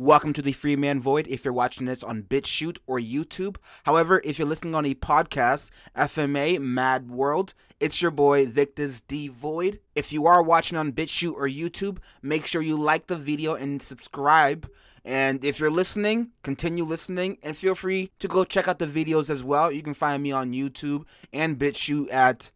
[0.00, 3.56] Welcome to the Freeman Void if you're watching this on BitChute or YouTube.
[3.84, 9.28] However, if you're listening on a podcast, FMA Mad World, it's your boy Victus D
[9.28, 9.78] Void.
[9.94, 13.82] If you are watching on BitChute or YouTube, make sure you like the video and
[13.82, 14.70] subscribe.
[15.04, 19.28] And if you're listening, continue listening and feel free to go check out the videos
[19.28, 19.70] as well.
[19.70, 22.52] You can find me on YouTube and BitChute at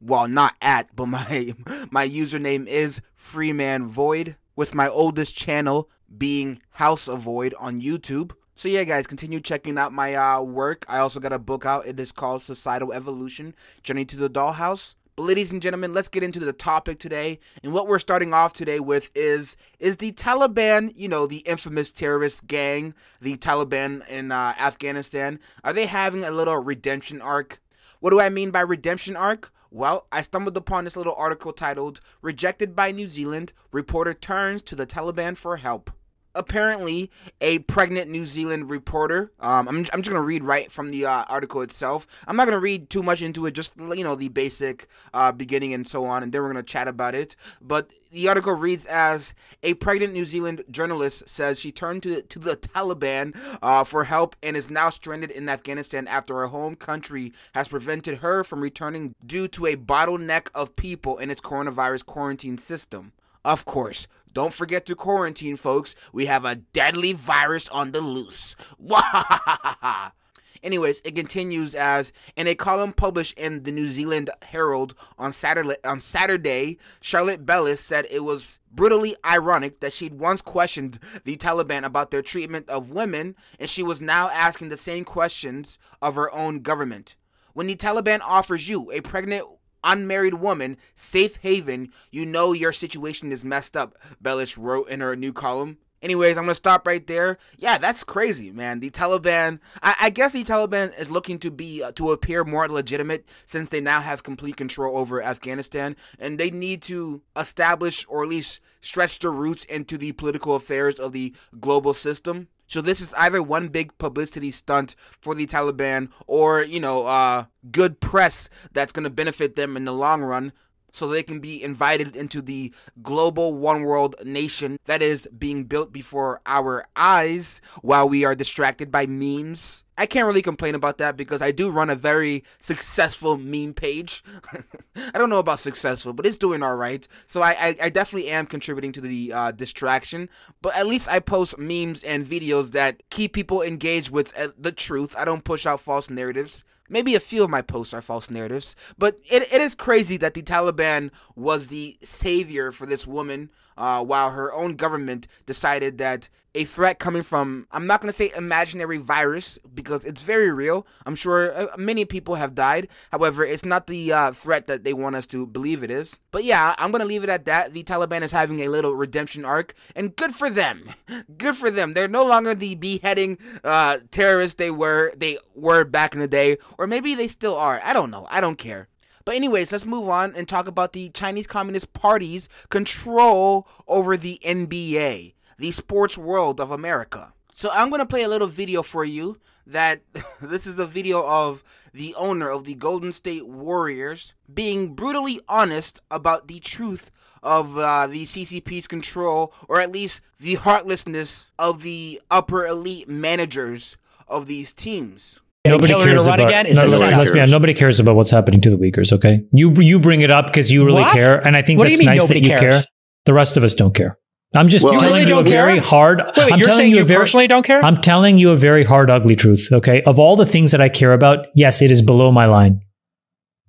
[0.00, 1.54] well, not at, but my
[1.92, 8.32] my username is Freeman Void with my oldest channel being House of Void on YouTube.
[8.54, 10.84] So yeah, guys, continue checking out my uh, work.
[10.88, 11.86] I also got a book out.
[11.86, 14.94] It is called Societal Evolution: Journey to the Dollhouse.
[15.16, 17.40] But ladies and gentlemen, let's get into the topic today.
[17.62, 21.92] And what we're starting off today with is is the Taliban, you know, the infamous
[21.92, 27.60] terrorist gang, the Taliban in uh, Afghanistan, are they having a little redemption arc?
[28.00, 29.52] What do I mean by redemption arc?
[29.72, 34.74] Well, I stumbled upon this little article titled Rejected by New Zealand, Reporter Turns to
[34.74, 35.92] the Taliban for Help
[36.34, 39.32] apparently a pregnant New Zealand reporter.
[39.40, 42.06] Um, I'm, I'm just gonna read right from the uh, article itself.
[42.26, 45.74] I'm not gonna read too much into it, just you know the basic uh, beginning
[45.74, 47.36] and so on, and then we're gonna chat about it.
[47.60, 52.38] But the article reads as a pregnant New Zealand journalist says she turned to to
[52.38, 57.32] the Taliban uh, for help and is now stranded in Afghanistan after her home country
[57.54, 62.58] has prevented her from returning due to a bottleneck of people in its coronavirus quarantine
[62.58, 63.12] system.
[63.44, 65.94] Of course, don't forget to quarantine, folks.
[66.12, 68.56] We have a deadly virus on the loose.
[70.62, 75.76] Anyways, it continues as in a column published in the New Zealand Herald on Saturday,
[75.84, 81.84] on Saturday, Charlotte Bellis said it was brutally ironic that she'd once questioned the Taliban
[81.84, 86.32] about their treatment of women, and she was now asking the same questions of her
[86.34, 87.16] own government.
[87.54, 89.46] When the Taliban offers you, a pregnant
[89.84, 95.16] unmarried woman safe haven, you know your situation is messed up, Bellis wrote in her
[95.16, 95.78] new column.
[96.02, 97.36] Anyways, I'm gonna stop right there.
[97.58, 98.80] Yeah, that's crazy, man.
[98.80, 102.68] The Taliban, I, I guess the Taliban is looking to be uh, to appear more
[102.68, 108.22] legitimate since they now have complete control over Afghanistan, and they need to establish or
[108.22, 112.48] at least stretch their roots into the political affairs of the global system.
[112.70, 117.46] So this is either one big publicity stunt for the Taliban or, you know, uh,
[117.72, 120.52] good press that's going to benefit them in the long run
[120.92, 125.92] so they can be invited into the global one world nation that is being built
[125.92, 129.84] before our eyes while we are distracted by memes.
[130.00, 134.24] I can't really complain about that because I do run a very successful meme page.
[134.96, 137.06] I don't know about successful, but it's doing all right.
[137.26, 140.30] So I, I, I definitely am contributing to the uh, distraction.
[140.62, 144.72] But at least I post memes and videos that keep people engaged with uh, the
[144.72, 145.14] truth.
[145.18, 146.64] I don't push out false narratives.
[146.90, 150.34] Maybe a few of my posts are false narratives, but it, it is crazy that
[150.34, 153.48] the Taliban was the savior for this woman
[153.80, 158.16] uh, while her own government decided that a threat coming from, I'm not going to
[158.16, 160.86] say imaginary virus because it's very real.
[161.06, 162.88] I'm sure uh, many people have died.
[163.12, 166.18] However, it's not the uh, threat that they want us to believe it is.
[166.30, 167.72] But yeah, I'm going to leave it at that.
[167.72, 170.90] The Taliban is having a little redemption arc, and good for them.
[171.38, 171.94] good for them.
[171.94, 176.58] They're no longer the beheading uh, terrorists they were they were back in the day,
[176.78, 177.80] or maybe they still are.
[177.84, 178.26] I don't know.
[178.28, 178.89] I don't care.
[179.24, 184.40] But anyways, let's move on and talk about the Chinese Communist Party's control over the
[184.44, 187.32] NBA, the sports world of America.
[187.54, 190.00] So I'm going to play a little video for you that
[190.40, 196.00] this is a video of the owner of the Golden State Warriors being brutally honest
[196.10, 197.10] about the truth
[197.42, 203.96] of uh, the CCP's control, or at least the heartlessness of the upper elite managers
[204.28, 206.66] of these teams nobody Hillary cares about again?
[206.66, 209.12] Is no, let's be honest, nobody cares about what's happening to the Uyghurs.
[209.12, 211.12] Okay, you you bring it up because you really what?
[211.12, 212.60] care, and I think what that's nice that you cares?
[212.60, 212.82] care.
[213.26, 214.18] The rest of us don't care.
[214.56, 215.52] I'm just well, telling you a care?
[215.52, 216.18] very hard.
[216.18, 217.84] Wait, wait, I'm you're telling saying you, you very, personally don't care.
[217.84, 219.68] I'm telling you a very hard, ugly truth.
[219.70, 222.80] Okay, of all the things that I care about, yes, it is below my line.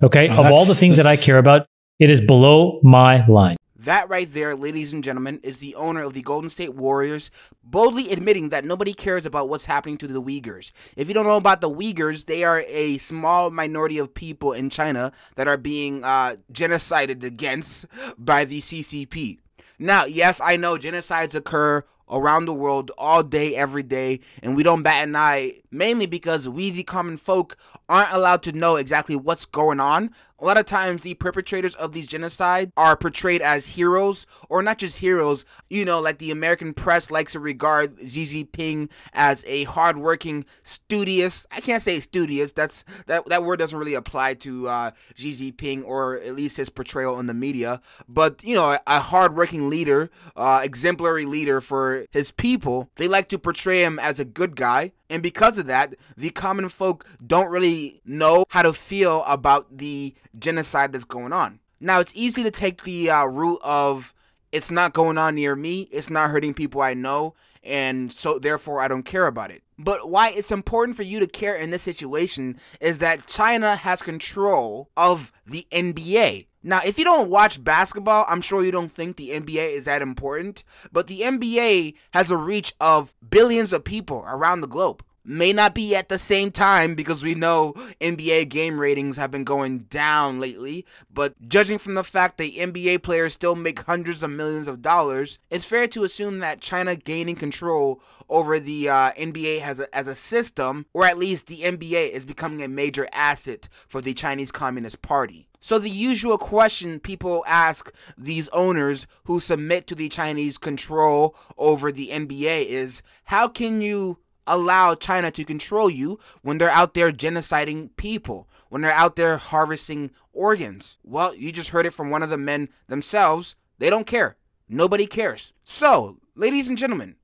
[0.02, 1.68] Okay, oh, of all the things that I care about,
[2.00, 3.58] it is below my line.
[3.86, 7.32] That right there, ladies and gentlemen, is the owner of the Golden State Warriors
[7.64, 10.72] boldly admitting that nobody cares about what's happening to the Uyghurs.
[10.96, 14.70] If you don't know about the Uyghurs, they are a small minority of people in
[14.70, 17.88] China that are being uh, genocided against
[18.20, 19.40] by the CCP.
[19.80, 24.62] Now, yes, I know genocides occur around the world all day, every day, and we
[24.62, 27.58] don't bat an eye, mainly because we, the common folk,
[27.90, 30.12] aren't allowed to know exactly what's going on
[30.42, 34.80] a lot of times the perpetrators of these genocides are portrayed as heroes, or not
[34.80, 35.46] just heroes.
[35.70, 41.46] You know, like the American press likes to regard Xi Jinping as a hardworking, studious.
[41.52, 42.52] I can't say studious.
[42.52, 46.70] That's that that word doesn't really apply to uh, Xi Jinping, or at least his
[46.70, 47.80] portrayal in the media.
[48.10, 52.90] But you know, a, a hardworking leader, uh, exemplary leader for his people.
[52.96, 54.94] They like to portray him as a good guy.
[55.12, 60.16] And because of that, the common folk don't really know how to feel about the
[60.40, 61.60] genocide that's going on.
[61.82, 64.14] Now, it's easy to take the uh, route of
[64.54, 68.80] it's not going on near me, it's not hurting people I know, and so therefore
[68.80, 69.64] I don't care about it.
[69.78, 74.02] But why it's important for you to care in this situation is that China has
[74.02, 76.48] control of the NBA.
[76.64, 80.02] Now, if you don't watch basketball, I'm sure you don't think the NBA is that
[80.02, 85.54] important, but the NBA has a reach of billions of people around the globe may
[85.54, 89.80] not be at the same time because we know NBA game ratings have been going
[89.80, 94.68] down lately, but judging from the fact that NBA players still make hundreds of millions
[94.68, 99.80] of dollars, it's fair to assume that China gaining control over the uh, NBA as
[99.80, 104.02] a, as a system, or at least the NBA is becoming a major asset for
[104.02, 105.48] the Chinese Communist Party.
[105.64, 111.92] So, the usual question people ask these owners who submit to the Chinese control over
[111.92, 114.18] the NBA is how can you
[114.48, 119.38] allow China to control you when they're out there genociding people, when they're out there
[119.38, 120.98] harvesting organs.
[121.04, 123.56] Well, you just heard it from one of the men themselves.
[123.78, 124.38] They don't care.
[124.68, 125.54] Nobody cares.
[125.64, 127.16] So, ladies and gentlemen,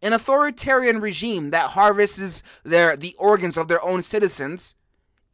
[0.00, 4.74] an authoritarian regime that harvests their the organs of their own citizens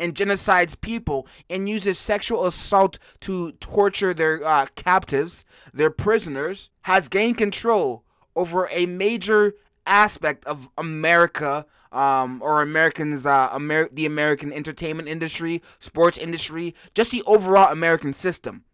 [0.01, 7.09] and genocides people and uses sexual assault to torture their uh, captives, their prisoners, has
[7.09, 8.03] gained control
[8.35, 9.55] over a major
[9.87, 17.11] aspect of America um, or Americans, uh, Amer- the American entertainment industry, sports industry, just
[17.11, 18.65] the overall American system.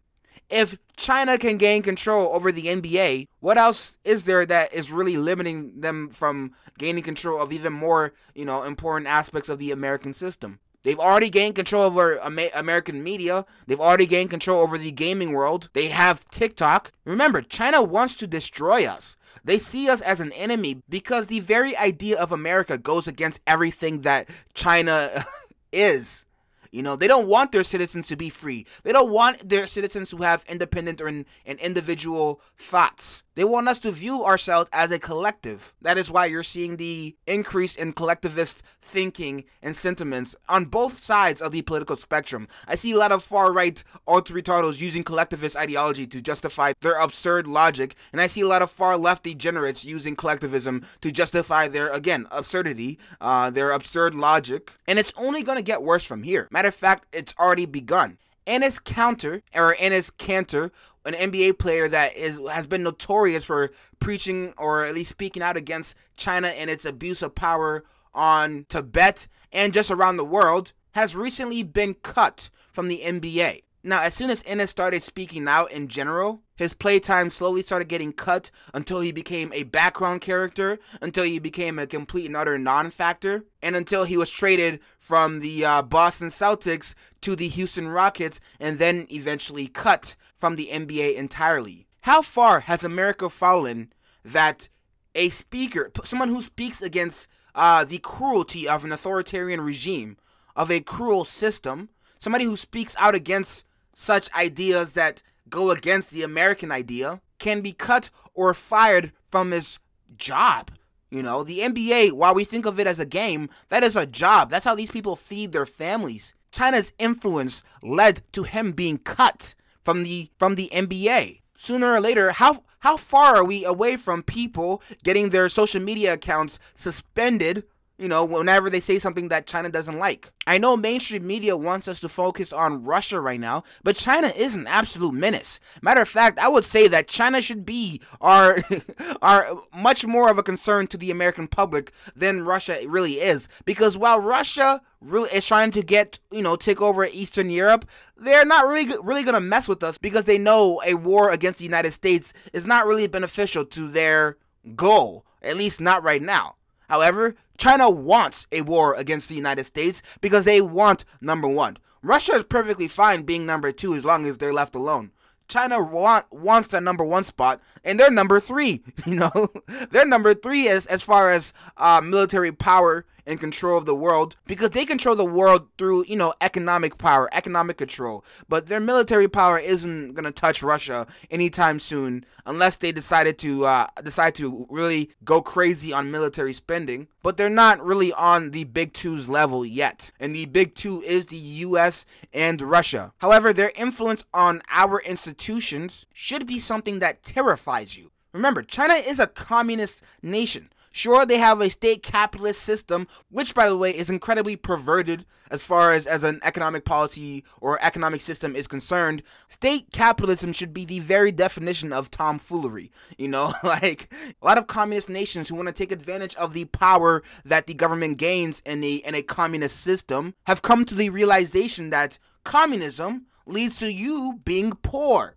[0.49, 5.17] If China can gain control over the NBA, what else is there that is really
[5.17, 10.13] limiting them from gaining control of even more, you know, important aspects of the American
[10.13, 10.59] system?
[10.83, 13.45] They've already gained control over American media.
[13.65, 15.69] They've already gained control over the gaming world.
[15.73, 16.91] They have TikTok.
[17.03, 19.17] Remember, China wants to destroy us.
[19.43, 24.01] They see us as an enemy because the very idea of America goes against everything
[24.01, 25.25] that China
[25.71, 26.25] is.
[26.71, 28.65] You know, they don't want their citizens to be free.
[28.83, 33.23] They don't want their citizens to have independent or in, and individual thoughts.
[33.35, 35.75] They want us to view ourselves as a collective.
[35.81, 41.39] That is why you're seeing the increase in collectivist thinking and sentiments on both sides
[41.39, 42.47] of the political spectrum.
[42.67, 46.99] I see a lot of far right ultra retardos using collectivist ideology to justify their
[46.99, 51.67] absurd logic, and I see a lot of far left degenerates using collectivism to justify
[51.67, 54.71] their, again, absurdity, uh, their absurd logic.
[54.87, 56.47] And it's only going to get worse from here.
[56.57, 58.17] Matter of fact, it's already begun.
[58.47, 60.71] Enes Kanter, or Enes Kanter,
[61.05, 63.69] an NBA player that is has been notorious for
[63.99, 69.27] preaching or at least speaking out against China and its abuse of power on Tibet
[69.51, 73.61] and just around the world, has recently been cut from the NBA.
[73.83, 78.11] Now, as soon as Enes started speaking out in general, his playtime slowly started getting
[78.11, 82.89] cut until he became a background character, until he became a complete and utter non
[82.89, 88.39] factor, and until he was traded from the uh, Boston Celtics to the Houston Rockets
[88.59, 91.87] and then eventually cut from the NBA entirely.
[92.01, 93.93] How far has America fallen
[94.23, 94.69] that
[95.13, 100.17] a speaker, someone who speaks against uh, the cruelty of an authoritarian regime,
[100.55, 101.89] of a cruel system,
[102.19, 103.65] somebody who speaks out against
[103.97, 109.79] such ideas that go against the American idea can be cut or fired from his
[110.15, 110.69] job.
[111.09, 114.05] You know, the NBA, while we think of it as a game, that is a
[114.05, 114.51] job.
[114.51, 116.35] That's how these people feed their families.
[116.51, 121.41] China's influence led to him being cut from the from the NBA.
[121.57, 126.13] Sooner or later, how how far are we away from people getting their social media
[126.13, 127.63] accounts suspended
[127.97, 130.31] you know, whenever they say something that China doesn't like.
[130.45, 134.55] I know mainstream media wants us to focus on Russia right now, but China is
[134.55, 135.59] an absolute menace.
[135.81, 138.59] Matter of fact, I would say that China should be our
[139.21, 143.49] are much more of a concern to the American public than Russia really is.
[143.65, 148.45] Because while Russia really is trying to get, you know, take over Eastern Europe, they're
[148.45, 151.65] not really really going to mess with us because they know a war against the
[151.65, 154.37] United States is not really beneficial to their
[154.75, 156.55] goal, at least not right now.
[156.87, 161.77] However, China wants a war against the United States because they want number one.
[162.01, 165.11] Russia is perfectly fine being number two as long as they're left alone.
[165.47, 168.83] China want, wants that number one spot, and they're number three.
[169.05, 169.47] You know,
[169.91, 174.37] they're number three as as far as uh, military power in control of the world
[174.47, 178.23] because they control the world through, you know, economic power, economic control.
[178.47, 183.65] But their military power isn't going to touch Russia anytime soon unless they decided to
[183.65, 187.09] uh, decide to really go crazy on military spending.
[187.21, 190.11] But they're not really on the big two's level yet.
[190.19, 193.13] And the big two is the US and Russia.
[193.17, 198.11] However, their influence on our institutions should be something that terrifies you.
[198.31, 200.69] Remember, China is a communist nation.
[200.91, 205.63] Sure, they have a state capitalist system, which, by the way, is incredibly perverted as
[205.63, 209.21] far as, as an economic policy or economic system is concerned.
[209.47, 212.91] State capitalism should be the very definition of tomfoolery.
[213.17, 216.65] You know, like a lot of communist nations who want to take advantage of the
[216.65, 221.09] power that the government gains in a, in a communist system have come to the
[221.09, 225.35] realization that communism leads to you being poor.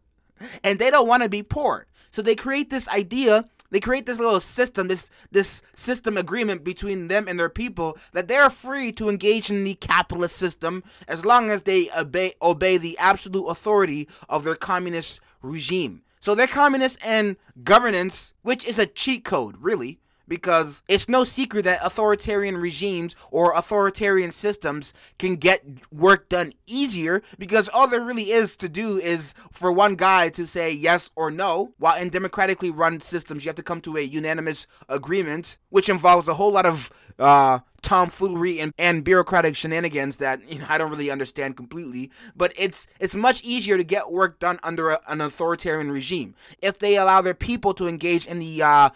[0.64, 1.86] And they don't want to be poor.
[2.10, 7.08] So they create this idea they create this little system, this this system agreement between
[7.08, 11.50] them and their people that they're free to engage in the capitalist system as long
[11.50, 16.02] as they obey obey the absolute authority of their communist regime.
[16.20, 19.98] So their communist and governance, which is a cheat code, really,
[20.30, 27.20] because it's no secret that authoritarian regimes or authoritarian systems can get work done easier
[27.36, 31.30] because all there really is to do is for one guy to say yes or
[31.30, 35.88] no while in democratically run systems you have to come to a unanimous agreement which
[35.88, 40.78] involves a whole lot of uh, tomfoolery and, and bureaucratic shenanigans that you know I
[40.78, 42.10] don't really understand completely.
[42.34, 46.78] But it's it's much easier to get work done under a, an authoritarian regime if
[46.78, 48.90] they allow their people to engage in the uh,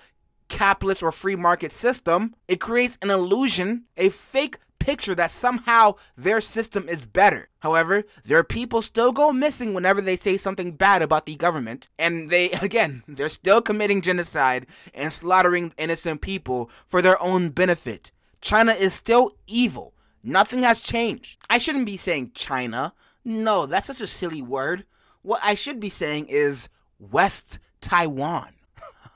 [0.49, 6.41] capitalist or free market system, it creates an illusion, a fake picture that somehow their
[6.41, 7.49] system is better.
[7.61, 11.89] However, their people still go missing whenever they say something bad about the government.
[11.99, 18.13] And they, again, they're still committing genocide and slaughtering innocent people for their own benefit.
[18.43, 19.95] China is still evil.
[20.23, 21.39] Nothing has changed.
[21.49, 22.93] I shouldn't be saying China.
[23.25, 24.85] No, that's such a silly word.
[25.23, 28.53] What I should be saying is West Taiwan.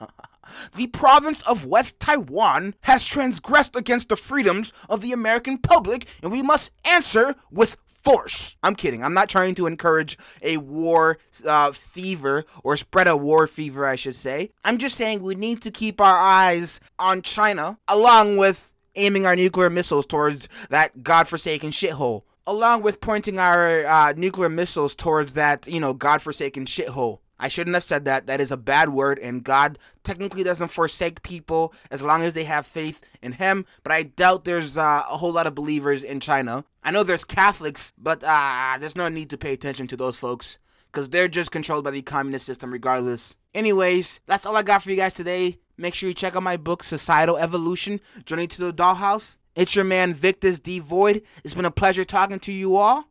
[0.75, 6.33] the province of West Taiwan has transgressed against the freedoms of the American public, and
[6.33, 8.57] we must answer with force.
[8.63, 9.03] I'm kidding.
[9.05, 13.97] I'm not trying to encourage a war uh, fever or spread a war fever, I
[13.97, 14.51] should say.
[14.65, 19.37] I'm just saying we need to keep our eyes on China along with aiming our
[19.37, 22.23] nuclear missiles towards that godforsaken shithole.
[22.47, 27.19] Along with pointing our uh, nuclear missiles towards that, you know, godforsaken shithole.
[27.39, 28.27] I shouldn't have said that.
[28.27, 32.45] That is a bad word, and God technically doesn't forsake people as long as they
[32.45, 33.65] have faith in Him.
[33.83, 36.65] But I doubt there's uh, a whole lot of believers in China.
[36.83, 40.59] I know there's Catholics, but uh, there's no need to pay attention to those folks
[40.91, 43.37] because they're just controlled by the communist system regardless.
[43.55, 45.59] Anyways, that's all I got for you guys today.
[45.77, 49.37] Make sure you check out my book, Societal Evolution Journey to the Dollhouse.
[49.55, 50.79] It's your man, Victus D.
[50.79, 51.23] Void.
[51.45, 53.09] It's been a pleasure talking to you all.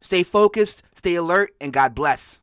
[0.00, 2.32] Stay focused, stay alert, and God bless.